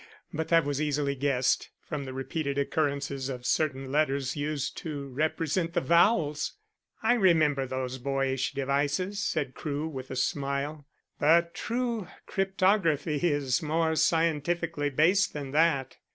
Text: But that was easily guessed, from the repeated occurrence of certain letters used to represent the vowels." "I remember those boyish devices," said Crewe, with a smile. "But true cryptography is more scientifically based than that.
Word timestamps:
But 0.33 0.47
that 0.47 0.65
was 0.65 0.81
easily 0.81 1.13
guessed, 1.13 1.69
from 1.87 2.05
the 2.05 2.11
repeated 2.13 2.57
occurrence 2.57 3.11
of 3.29 3.45
certain 3.45 3.91
letters 3.91 4.35
used 4.35 4.75
to 4.77 5.07
represent 5.09 5.73
the 5.73 5.79
vowels." 5.79 6.53
"I 7.03 7.13
remember 7.13 7.67
those 7.67 7.99
boyish 7.99 8.53
devices," 8.53 9.19
said 9.19 9.53
Crewe, 9.53 9.87
with 9.87 10.09
a 10.09 10.15
smile. 10.15 10.87
"But 11.19 11.53
true 11.53 12.07
cryptography 12.25 13.17
is 13.21 13.61
more 13.61 13.95
scientifically 13.95 14.89
based 14.89 15.33
than 15.33 15.51
that. 15.51 15.97